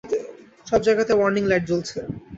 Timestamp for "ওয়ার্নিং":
1.15-1.43